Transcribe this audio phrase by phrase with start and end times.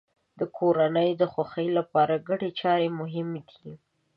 [0.39, 3.71] د کورنۍ د خوښۍ لپاره ګډې چارې مهمې دي.